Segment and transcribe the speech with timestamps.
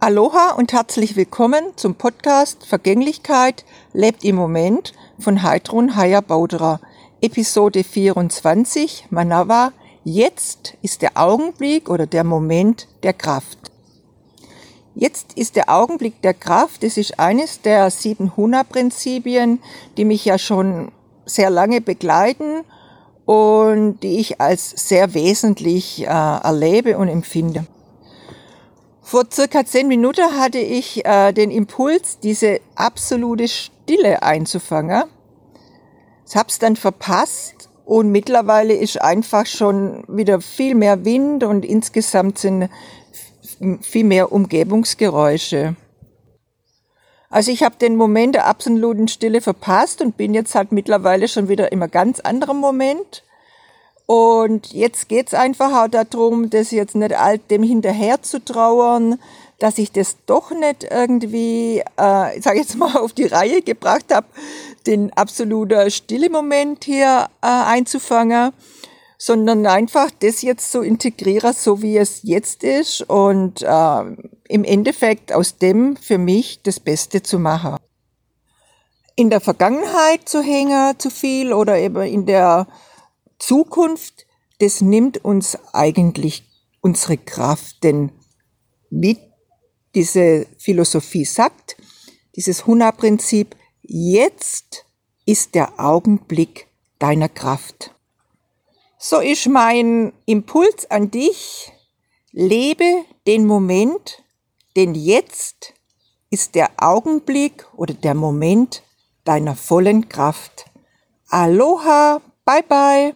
[0.00, 6.78] Aloha und herzlich willkommen zum Podcast Vergänglichkeit lebt im Moment von Heidrun Haya Baudra.
[7.20, 9.72] Episode 24 Manawa.
[10.04, 13.72] Jetzt ist der Augenblick oder der Moment der Kraft.
[14.94, 16.84] Jetzt ist der Augenblick der Kraft.
[16.84, 19.60] Es ist eines der sieben Huna-Prinzipien,
[19.96, 20.92] die mich ja schon
[21.26, 22.60] sehr lange begleiten
[23.24, 27.66] und die ich als sehr wesentlich äh, erlebe und empfinde.
[29.08, 35.04] Vor circa zehn Minuten hatte ich äh, den Impuls, diese absolute Stille einzufangen.
[36.28, 42.38] Ich hab's dann verpasst und mittlerweile ist einfach schon wieder viel mehr Wind und insgesamt
[42.38, 42.68] sind
[43.80, 45.74] viel mehr Umgebungsgeräusche.
[47.30, 51.48] Also ich habe den Moment der absoluten Stille verpasst und bin jetzt halt mittlerweile schon
[51.48, 53.24] wieder im ganz anderen Moment.
[54.10, 59.20] Und jetzt geht's einfach auch darum, das jetzt nicht all dem hinterher zu trauern,
[59.58, 64.06] dass ich das doch nicht irgendwie, äh, ich sage jetzt mal, auf die Reihe gebracht
[64.10, 64.26] habe,
[64.86, 68.52] den absoluten stille Moment hier äh, einzufangen,
[69.18, 74.00] sondern einfach das jetzt so integrieren, so wie es jetzt ist und äh,
[74.48, 77.76] im Endeffekt aus dem für mich das Beste zu machen.
[79.16, 82.66] In der Vergangenheit zu hängen zu viel oder eben in der
[83.38, 84.26] Zukunft,
[84.58, 86.44] das nimmt uns eigentlich
[86.80, 88.12] unsere Kraft, denn
[88.90, 89.18] wie
[89.94, 91.76] diese Philosophie sagt,
[92.36, 94.84] dieses Huna-Prinzip, jetzt
[95.26, 97.94] ist der Augenblick deiner Kraft.
[98.98, 101.72] So ist mein Impuls an dich,
[102.32, 104.22] lebe den Moment,
[104.76, 105.74] denn jetzt
[106.30, 108.82] ist der Augenblick oder der Moment
[109.24, 110.66] deiner vollen Kraft.
[111.28, 113.06] Aloha, bye bye.